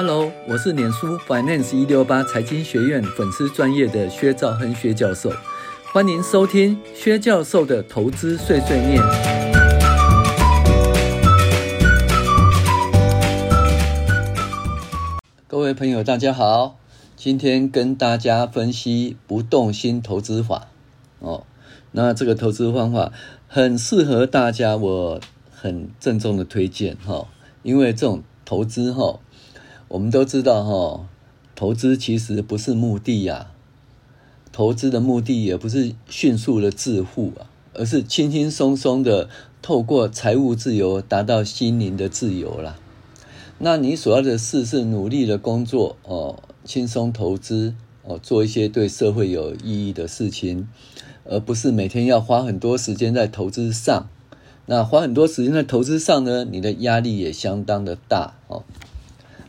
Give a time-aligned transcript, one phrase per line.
[0.00, 5.32] Hello，我是脸书 Finance 一六八财经学院粉丝专业的薛兆亨薛教授，
[5.92, 9.02] 欢迎收听薛教授的投资碎碎念。
[15.48, 16.78] 各位朋友，大家好，
[17.16, 20.68] 今天跟大家分析不动心投资法
[21.18, 21.42] 哦。
[21.90, 23.12] 那这个投资方法
[23.48, 25.20] 很适合大家，我
[25.50, 27.26] 很郑重的推荐哈，
[27.64, 29.18] 因为这种投资哈。
[29.88, 31.08] 我们都知道哈，
[31.54, 33.52] 投资其实不是目的呀，
[34.52, 39.30] 投资的目的也不是迅速的致富啊，而是轻轻松松的
[39.62, 42.76] 透过财务自由达到心灵的自由啦。
[43.58, 47.74] 那你所要的事是努力的工作哦，轻松投资
[48.04, 50.68] 哦，做一些对社会有意义的事情，
[51.24, 54.06] 而不是每天要花很多时间在投资上。
[54.66, 58.64] 那花很多时间在投资上呢，你的压力也相当的大哦。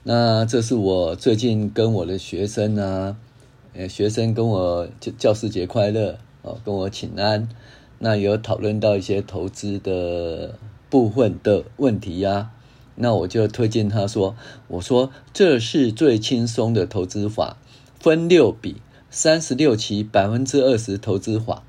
[0.03, 3.17] 那这是我最近跟我的学生啊，
[3.73, 7.49] 呃，学生跟我教教师节快乐哦，跟我请安。
[7.99, 10.57] 那有讨论到一些投资的
[10.89, 12.51] 部分的问题呀、
[12.95, 14.35] 那我就推荐他说，
[14.69, 17.57] 我说这是最轻松的投资法，
[17.99, 18.77] 分六笔，
[19.09, 21.63] 三十六期百分之二十投资法。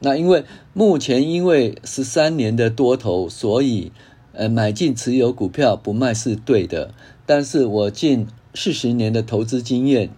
[0.00, 3.90] 那因为目前因为十三年的多头，所以
[4.38, 6.94] 呃买进持有股票不卖是对的。
[7.26, 10.08] 但是我近四十年的投资经验，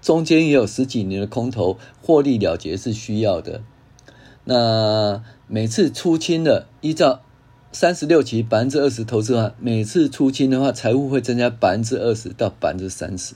[0.00, 3.60] 中间也有十几年的空头，获利了结是需要的。
[4.44, 7.20] 那每次出清的，依照
[7.70, 13.34] 三十六期百分之二十投资的话，每次出清的话，财务会增加百分之二十到百分之三十。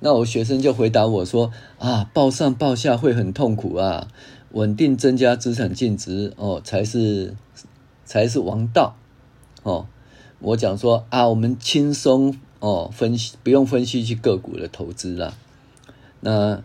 [0.00, 4.08] 那我学生就回答我说：啊，报上报下会很痛苦啊，
[4.52, 7.36] 稳定增加资产净值哦，才是
[8.12, 8.94] 才是王道
[9.62, 9.86] 哦。
[10.38, 15.32] 我讲说啊，我们轻松哦，分析不用分析去个股的投资啦。
[16.20, 16.62] 那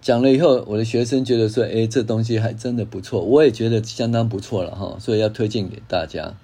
[0.00, 6.34] 讲了以后，我的学生觉得说，哎，这东西还真的不错，我也觉得相当不错了哈，所以要推荐给大家。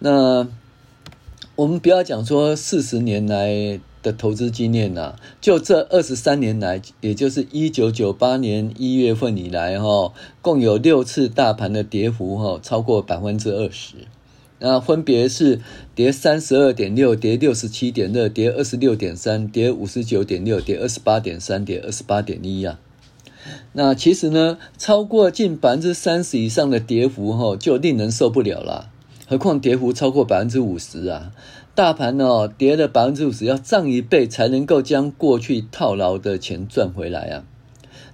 [0.00, 0.48] 那
[1.54, 13.96] 我们不要讲说四十年来的投资经验呐，就这二十三年来，也就是一九九八年一月份以来哈，共有六次大盘的跌幅哈，超过百分之二十。
[14.60, 15.60] 那分别是
[15.96, 22.78] 跌三十二点六，跌六十七点二，跌二十六点三，跌五十九点六，跌二十八点三，跌二十八点一啊。
[23.72, 28.90] 那其实呢，超过近百分之三十以上的跌幅哈，就令人受不了了。
[29.28, 31.32] 何况跌幅超过百分之五十啊，
[31.76, 37.44] 大盘哦跌了百分之五十，要涨一倍才能够将过去套牢的钱赚回来啊。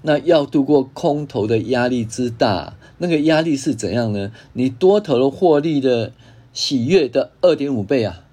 [0.02, 4.30] 那要度过空头的压力之大，那个压力是怎样呢？
[4.52, 6.12] 你多头的获利的。
[6.54, 8.26] 喜悦的二点五倍啊，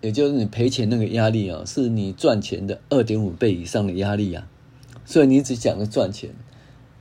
[0.00, 4.48] 也就是你赔钱那个压力啊，是你赚钱的二点五倍以上的压力啊。
[5.04, 6.30] 所以你只讲了赚钱，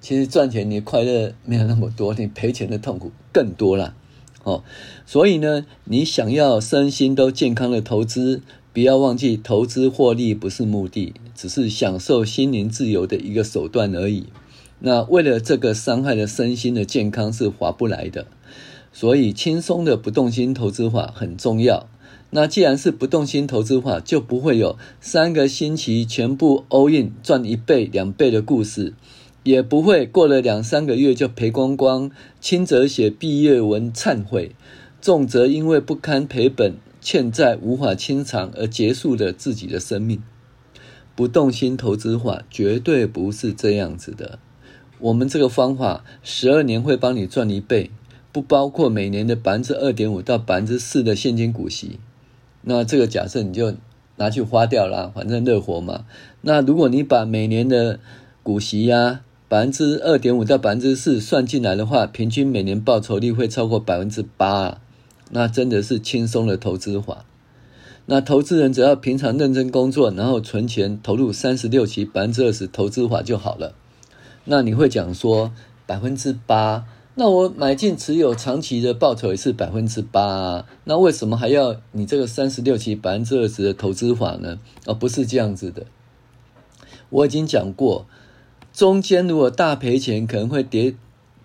[0.01, 3.95] 其实赚钱你快乐没有那么多，你赔钱的痛苦更多啦。
[4.49, 4.63] 哦，
[5.05, 8.41] 所以呢，你想要身心都健康的投资，
[8.73, 14.25] 不要忘记投资获利不是目的，只是享受心灵自由的一个手段而已。
[14.79, 18.27] 那为了这个伤害了身心的健康是划不来的。
[18.91, 21.87] 所以，轻松的不动心投资法很重要。
[22.31, 28.93] 那既然是不动心投资法，就不会有三个星期全部 all in 赚一倍、两倍的故事，
[29.43, 34.55] 也不会过了两三个月就赔光光，轻则写毕业文忏悔，
[35.01, 40.21] 重则因为不堪赔本、欠债无法清偿而结束了自己的生命。
[41.15, 44.39] 不动心投资法绝对不是这样子的。
[44.99, 47.91] 我们这个方法，十二年会帮你赚一倍。
[48.31, 51.99] 不包括每年的百分之二点五到百分之四的现金股息，
[52.61, 53.73] 那这个假设你就
[54.17, 56.05] 拿去花掉了，反正乐活嘛。
[56.41, 57.99] 那如果你把每年的
[58.43, 64.79] 股息呀百分之二点五到百分之四算进来的话，平均每年报酬率会超过百分之八，
[65.31, 67.25] 那真的是轻松的投资法。
[68.05, 73.73] 那投资人只要平常认真工作，然后存钱投入三十六期百分之二十投资法就好了。
[74.45, 75.51] 那你会讲说
[75.87, 76.85] 百分之八？
[77.15, 84.59] 那我买进持有长期的报酬也是百分之八，那为什么还要你这个三十六期百分之二十的投资法呢？
[84.85, 85.85] 而不是这样子的。
[87.09, 88.05] 我已经讲过，
[88.79, 90.95] 中间如果大赔钱，可能会跌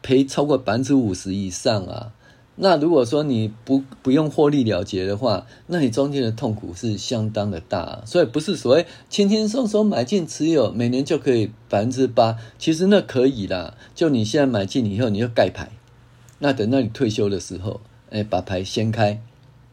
[0.02, 2.12] 赔超过百分之五十以上啊。
[2.54, 13.76] 那如果说你不不用获利了结的话，那你中间的痛苦是相当的大，所以不是所谓轻轻松松买进持有，每年就可以百分之八，其实那可以啦。
[13.96, 15.72] 就你现在买进以后，你就盖牌，
[16.38, 19.20] 那等到你退休的时候，哎，把牌掀开，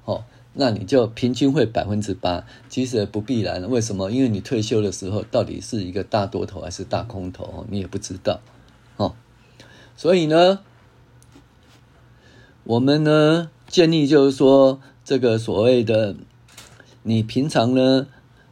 [0.05, 3.69] 哦，那你就平均会百分之八，其实不必然。
[3.69, 4.11] 为什么？
[4.11, 8.41] 因为你退休的时候到底是一个大多头还是大空头，你也不知道，
[8.97, 9.13] 哦。
[9.95, 10.59] 所以呢，
[12.65, 16.15] 我们呢建议就是说，这个所谓的
[17.03, 18.07] 你平常呢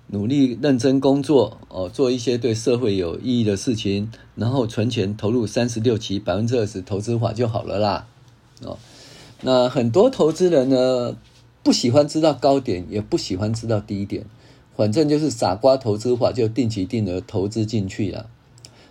[0.07, 8.07] 努力认真工作哦，做一些对社会有意义的事情，然后存钱投入三十六期百分之二十投资法就好了啦，
[8.63, 8.77] 哦。
[9.41, 11.15] 那很多投资人呢，
[11.61, 14.23] 不喜欢知道高点，也不喜欢知道低点，
[14.75, 18.29] 反正就是傻瓜投资法，就定期定额投资进去了。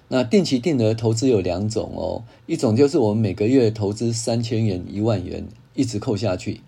[0.09, 6.61] 那定期定额投资有两种哦，一种就是我们每个月投资三千元、一万元，一直扣下去。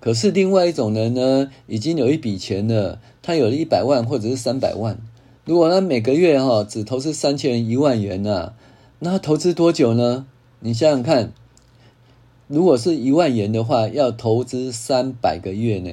[0.00, 4.98] 可是另外一种人呢，已经有一笔钱了，他有了一百万或者是三百万，
[5.44, 8.54] 如果他每个月哈只投资三千元、一万元呢，
[9.00, 10.26] 那投资多久呢？
[10.60, 11.32] 你想想看。
[12.48, 15.90] 如果是一万元的话，要投资三百个月呢，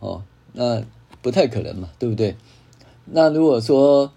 [0.00, 0.22] 哦，
[0.54, 0.82] 那
[1.20, 2.34] 不太可能嘛，对不对？
[3.04, 4.10] 那如果说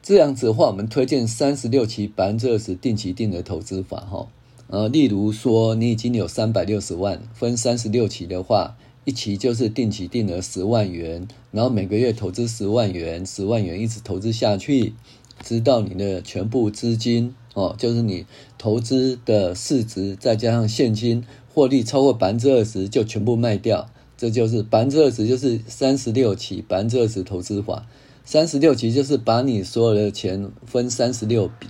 [0.00, 4.28] 这样子的话，我们推荐三十六期百分之二十定期定额投资法，哈，
[4.68, 14.94] 呃，例如说你已经有三百六十万，分三十六期的话，一期就是定期定额十万元，然后每个月投资十万元，十万元一直投资下去，
[15.42, 17.34] 直到你的全部资金。
[17.54, 18.26] 哦，就是你
[18.58, 27.86] 投资的市值再加上现金获利超过百分之二十，就全部卖掉，这就是百分之二十，就是三十六期百分之二十投资法。
[28.24, 31.68] 三十六期就是把你所有的钱分三十六笔，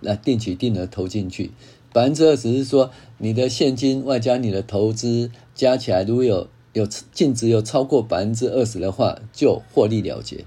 [0.00, 1.52] 来定期定额投进去。
[1.92, 10.44] 百分之二十是说你的现金外加你的投资加起来，如果有有净值有超过百分之二十的话，就获利了结。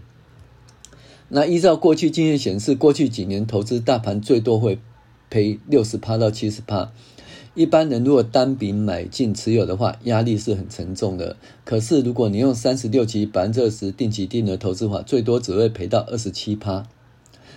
[1.33, 4.77] 那依照过去经验显示，过去几年投资大盘最多会
[5.29, 6.91] 赔六十趴到七十趴。
[7.53, 11.37] 一般人如果单笔买进持有的话，压力是很沉重的。
[11.63, 16.85] 可是如果你用三十六期百分之二十定期定额投资法，最多只会赔到二十七趴，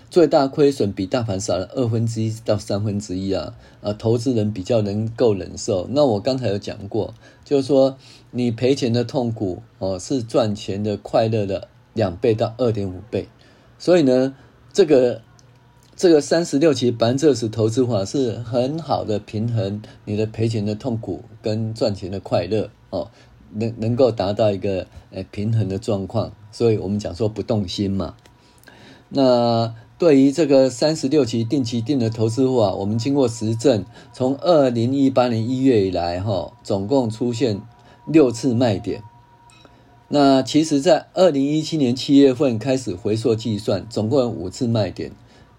[0.09, 3.55] 最大亏损比大盘少了二分之一到三分之一啊！
[3.83, 5.89] 啊，投资人比较能够忍受。
[5.91, 7.13] 那我刚才有讲过，
[7.45, 7.99] 就是说
[8.31, 13.27] 你赔钱的痛苦哦，是赚钱的快乐的两倍到二点五倍。
[13.79, 14.35] 所以呢，
[14.73, 15.23] 这个
[15.97, 23.11] 这个三十六期百分之二十投资法是很好的平衡你的赔钱的痛苦跟赚钱的快乐哦，
[23.53, 26.33] 能能够达到一个呃平衡的状况。
[26.51, 28.15] 所以我们讲说不动心嘛。
[29.09, 37.61] 那对于这个三十六期定期定额投资法，我们经过实证，从二零一八年一月以来哈，总共出现
[38.07, 39.03] 六次卖点。
[40.09, 45.11] 那其实，在二零一七年七月份开始回溯计算，总共有五次卖点。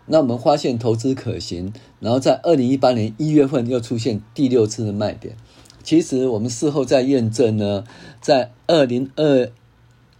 [0.05, 5.35] 那我们发现投资可行，然后在二零一八年一月份又出现第六次的卖点。
[5.83, 7.83] 其实我们事后再验证呢，
[8.21, 9.51] 在二零二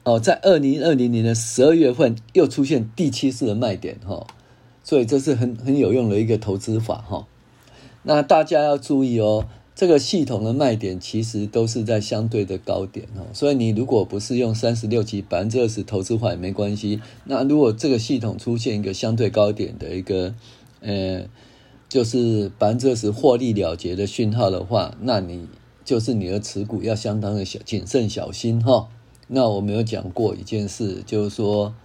[0.04, 4.26] 哦，在二零二零年的十二月份又出现第七次的卖点哈，
[4.84, 7.28] 所以这是很很有用的一个投资法哈。
[8.02, 9.46] 那大家要注意哦。
[9.76, 17.02] 这个系统的卖点其实都是在相对的高点哦，所以你如果不是用三十六期百分之二十投资法也没关系。
[17.26, 20.34] 那如果这个系统出现一个相对高点的一个，
[20.80, 21.26] 呃，
[21.90, 25.50] 就是百分之二十获利了结的讯号的话，那你
[25.84, 28.88] 就是你的持股要相当的小谨慎小心哈。
[29.28, 31.76] 那我没有讲过一件事，就是说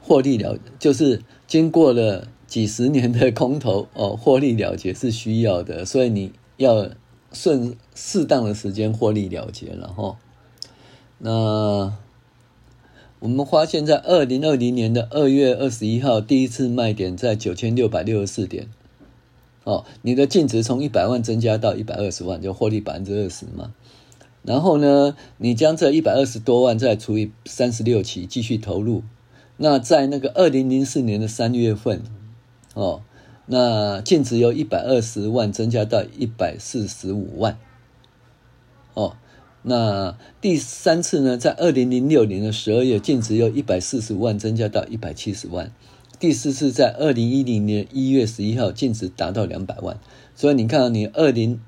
[0.00, 2.28] 获利了就是经过了。
[2.52, 6.90] 几十年的空头 哦，获利了结是需要的，所以你要
[7.32, 10.18] 顺适当的时间获利了结了哈。
[11.16, 11.94] 那
[13.20, 18.68] 我们发现，在二零二零年的二月二十一号，第一次卖点在九千六百六十四点，
[19.64, 23.72] 哦，你的净值从一百万增加到一百二十万，就获利百分之二十嘛。
[24.42, 29.02] 然后呢，你将这一百二十多万再除以三十六期，继续投入。
[29.56, 32.02] 那在那个二零零四年的三月份。
[32.74, 33.02] 哦，
[33.46, 37.58] 那净值由一百二十万增加到一百四十五万。
[38.94, 39.16] 哦，
[39.62, 45.72] 那第三次呢，在二零零六年的十二月，净值由一百四十万增加到一百七十万。
[46.18, 49.98] 第四次在二零一零年一月十一号，净值达到两百万。
[50.36, 51.60] 所以你看，你二零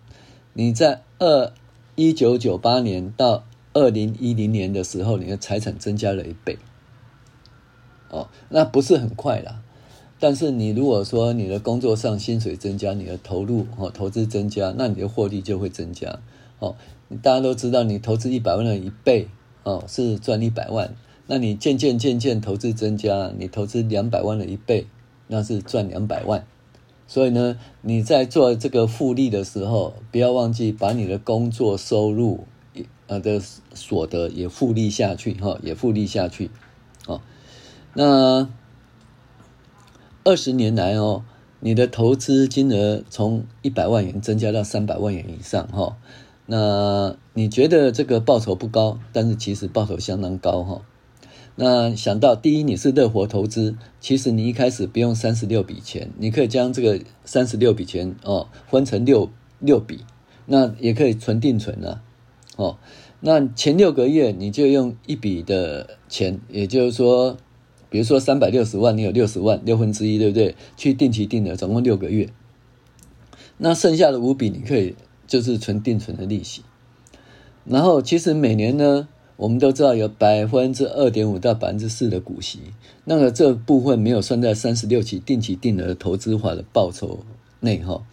[0.53, 1.53] 你在二
[1.97, 6.57] 一九九八年到二零一零年的时候，你的财产增加了一倍。
[8.11, 9.61] 哦，那不是很快啦。
[10.21, 16.21] 但是你如果说你的工作上薪水增加，你的投入哦投资增加，那你的获利就会增加
[16.59, 16.76] 哦。
[17.23, 19.28] 大家都知道，你投资一百万的一倍
[19.64, 20.94] 哦是赚一百万，
[21.26, 24.87] 那你渐渐渐渐投资增加，你投资两百万的一倍，
[25.26, 26.47] 那是赚两百万
[27.06, 32.47] 所以呢，你在做这个复利的时候，不要忘记把你的工作收入
[33.06, 33.40] 呃的
[33.75, 36.50] 所得也复利下去哈，也复利下去。
[37.06, 37.21] 哦，
[37.92, 38.49] 那
[40.25, 41.23] 二十年来哦，
[41.61, 45.99] 你的投资金额从一百万元增加到三百万元以上哈。
[46.47, 50.83] 那你觉得这个报酬不高，但是其实报酬相当高哈。
[51.57, 60.00] 那想到第一，你是乐活投资，其实你一开始不用三十六笔钱，你可以将这个三十六笔钱哦分成六六笔，
[60.47, 62.02] 那也可以存定存啊，
[62.57, 62.78] 哦，
[63.21, 67.37] 那前六个月你就用一笔的钱，也就是说，
[67.95, 70.57] 比如说三百六十万，你有六十万六分之一，对不对？
[70.77, 72.29] 去定期定额，总共六个月，
[73.59, 74.97] 那剩下的五笔你可以
[75.29, 76.63] 就是存定存的利息，
[77.65, 79.07] 然后其实每年呢。
[79.37, 82.61] 我们都知道有百分之二点五到百分之四的股息，
[83.05, 87.19] 那个这部分没有算在三十六期定期定额投资法的报酬
[87.59, 88.07] 内哈。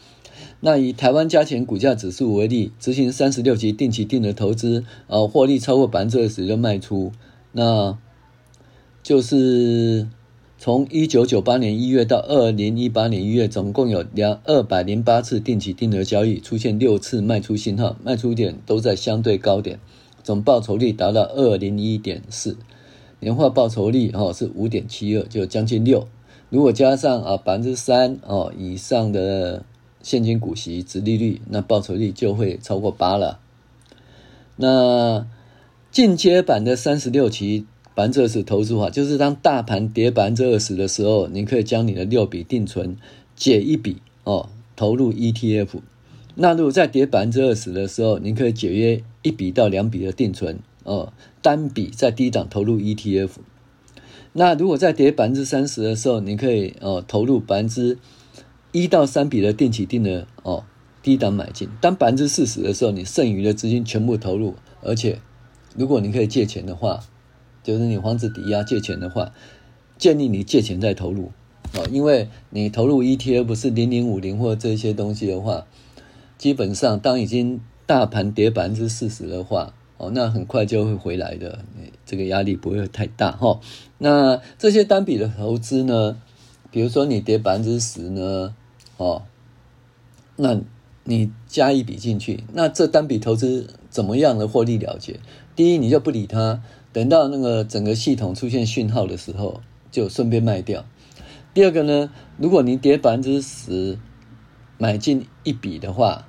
[0.62, 7.12] 那以台湾加权股价指数为例，执行三十六期定期定额投资，呃，获利超过百分之二十就卖出。
[7.52, 7.96] 那
[9.04, 10.08] 就是
[10.58, 19.80] 从一九九八年一月到二零一八年一月，总共有两二百零八次定期定额交易，出现六次卖出信号，卖出点都在相对高点。
[20.24, 22.58] 总报酬率达到二零一点四，
[23.20, 26.08] 年化报酬率哦是五点七二，就将近六。
[26.52, 29.66] 如果加上啊百分之三哦以上的
[30.04, 33.40] 现金股息殖利率，那报酬率就会超过八了。
[34.58, 35.26] 那
[35.90, 42.96] 进阶版的三十六期百分之二十投资法，就是当大盘跌百分之二十的时候，你可以将你的六笔定存
[43.36, 45.68] 解一笔哦投入 ETF。
[46.36, 53.32] 那如果在跌百分之二十的时候，你可以解约一笔到两笔的定存，哦，单笔在低档投入 ETF。
[54.34, 57.98] 那如果在跌百分之三十的时候，你可以哦投入百分之
[58.72, 60.64] 一到三笔的定期定额，哦，
[61.04, 61.68] 低档买进。
[61.82, 65.20] 当百分之四十的时候，你剩余的资金全部投入，而且
[65.76, 67.02] 如果你可以借钱的话，
[67.64, 69.32] 就是你房子抵押借钱的话，
[69.98, 71.32] 建议你借钱再投入，
[71.76, 75.66] 哦，因为你投入 ETF 是零零五零或这些东西的话。
[76.38, 81.64] 基本上，当已经大盘跌百分之四十的话，哦，那很快就会回来的，
[82.04, 83.60] 这个压力不会太大哈。
[84.00, 86.18] 那这些单笔的投资呢，
[86.72, 88.56] 比如说你跌百分之十呢，
[88.98, 89.22] 哦，
[90.36, 90.60] 那
[91.04, 95.20] 你加一笔进去，那这单笔投资怎么样的获利了结？
[95.56, 96.64] 第一，你就不理它，
[96.94, 100.86] 等到那个整个系统出现讯号的时候，就顺便卖掉。
[101.54, 103.98] 第二个呢，如果你跌百分之十，
[104.78, 106.28] 买进一笔的话，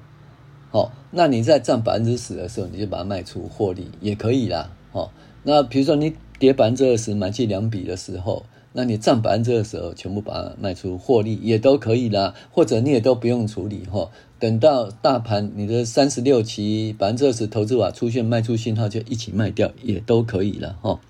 [0.71, 4.71] 哦，那你在占百分之十的时候，你就把它卖出获利也可以啦。
[4.93, 5.11] 哦，
[5.43, 12.35] 那比如说你跌百分之二十买进两笔的时候，那你涨百分之的时候，全部把它卖出获利也都可以啦。
[12.51, 21.01] 或者你也都不用处理哈，等到大盘你的三十六期百分之二十投资法出现卖出信号，就一起卖掉也都可以了哈。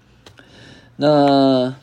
[0.96, 1.74] 那。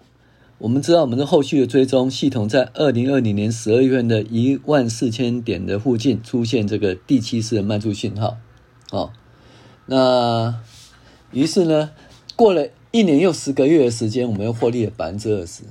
[0.62, 8.36] 我们知道，我们的后续的追踪系统在二零二零年十二月份的一万四千点的附近出现这个第七次的卖出信号，
[8.92, 9.12] 哦，
[9.86, 10.60] 那
[11.32, 11.92] 于是呢，
[12.36, 15.62] 过了一年又十个月的时间，我们又获利了百分之二十，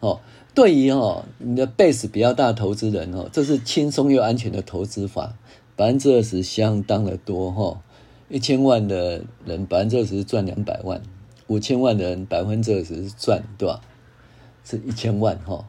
[0.00, 0.20] 哦，
[0.54, 5.36] 对于哦你的 base 比较大的投资人哦，这是轻松又安全的投资法，
[5.76, 7.82] 百分之二十相当的多哈，
[8.30, 11.02] 一千万的人百分之二十赚两百万，
[11.48, 13.82] 五千万的人百分之二十赚对吧？
[14.64, 15.66] 是一千万哈，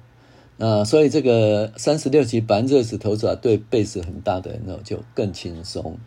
[0.55, 5.97] 那所以这个三十六期百分之二十投资啊，对 base 很大的人呢就更轻松。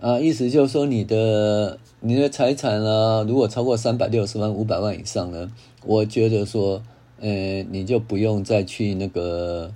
[0.00, 0.18] 啊。
[0.18, 5.52] 意思就是说，你的你的财产啊，如果超过三百六十万五百万以上呢，
[5.84, 6.82] 我觉得说，
[7.20, 9.72] 呃，你就不用再去那个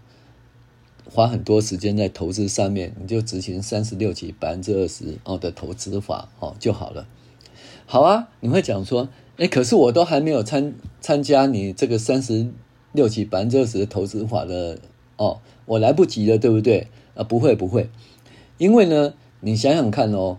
[1.05, 7.07] 花很多时间在投资上面，你就执行三十六期百分之二十哦的投资法哦就好了。
[7.87, 12.51] 好啊，你会讲说，哎，可是我都还没有参参加你这个三十。
[12.95, 14.79] 六期百分之二十的投资法的
[15.17, 16.87] 哦，我来不及了，对不对？
[17.17, 17.91] 啊，不会不会，
[18.57, 20.39] 因为呢，你想想看哦，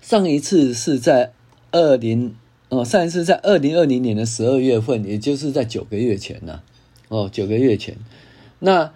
[0.00, 1.34] 上一次是在
[1.72, 2.34] 二零
[2.70, 6.62] 哦，上一次在二零二零年的十二月份，也就是在九个月前呐、
[7.08, 7.98] 哦，九个月前，
[8.60, 8.94] 那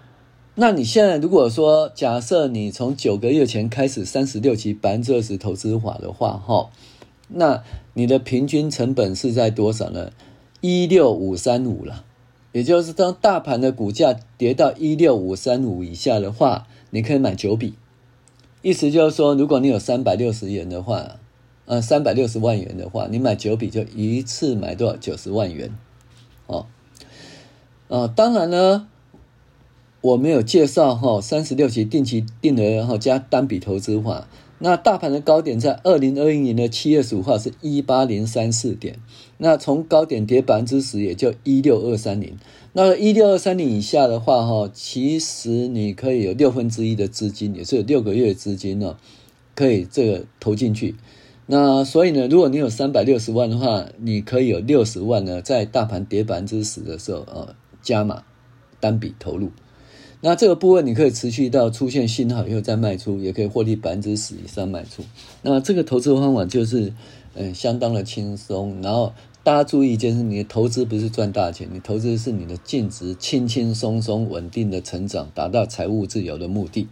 [0.54, 6.70] 那你现在如果说假设你从九个月前开始三十六期百分之二十投资法的话，哈、
[7.28, 7.62] 那
[7.92, 10.10] 你的平均成本是在多少呢？
[10.62, 12.04] 一六五三五了。
[12.52, 17.74] 也就是当大盘的股价跌到一六五三五以下的话，你可以买九笔。
[18.62, 21.18] 意思就是说，如果你有三百六十元的话，
[21.66, 24.96] 呃，三百六十万元的话，你买九笔就一次买多少？
[24.96, 25.76] 九十万元。
[26.46, 26.66] 哦，
[27.88, 28.88] 哦，当然呢，
[30.00, 34.28] 我没有介绍哈，三十六期定期定额然后加单笔投资法。
[34.58, 38.98] 那大盘的高点在二零二一年的七月十五号是一八零三四点，
[39.36, 42.38] 那从高点跌百分之十，也就一六二三零。
[42.78, 48.99] 那一六二三零以下的话哈，其实你可以有六分之一的资金，也是有六个月的资金呢，
[49.54, 50.95] 可以这个投进去。
[51.47, 58.25] 那所以呢，如果你有三百六十万的话，你可以有六十万呢，在大盘跌百分之十的时候，呃，加码
[58.78, 59.49] 单笔投入。
[60.21, 65.02] 那这个部分你可以持续到出现信号以后再卖出，也可以获利百分之十以上卖出。
[65.40, 66.92] 那这个投资方法就是，
[67.33, 68.83] 嗯，相当的轻松。
[68.83, 69.14] 然后
[69.46, 76.88] 大家注意一件事，你的投资不是赚大钱，你投资是你的净值轻轻松松稳定的成长，达到财务自由的目的。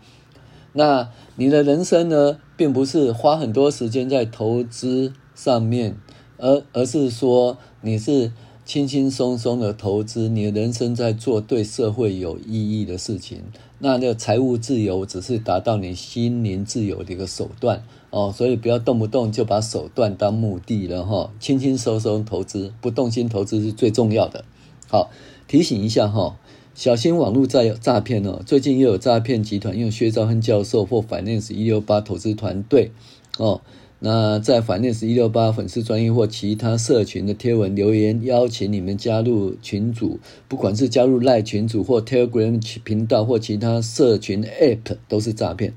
[0.72, 5.96] 那你的人生呢，并不是花很多时间在投资上面，
[6.38, 8.30] 而而是说你是
[8.64, 13.42] 轻轻松松的投资，你的人生在做对社会有意义的事情。
[13.80, 17.82] 那那财务自由只是达到你心灵自由的一个手段
[18.14, 21.32] 哦，所以不要动不动就把手段当目的了哈。
[21.40, 24.44] 轻轻松松投资，不动心投资是最重要的。
[24.88, 25.10] 好，
[25.48, 26.36] 提醒一下哈。
[26.76, 28.40] 小心网络诈诈骗哦！
[28.46, 32.92] 最近又有诈骗集团用薛兆亨教授或 Finance 一六八投资团队
[33.36, 33.60] 哦，
[33.98, 45.74] 那在 Finance 一六八粉丝专业或其他社群的贴文留言，邀请你们加入群组，不管是加入赖群组或 Telegram 频道或其他社群 App 都是诈骗。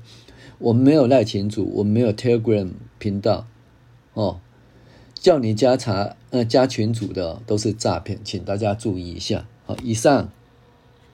[0.58, 3.46] 我们没有赖群主，我们没有 Telegram 频道
[4.14, 4.40] 哦，
[5.14, 9.46] 叫你加查呃加群主的都是诈骗，请大家注意一下。
[9.66, 10.30] 好，以上。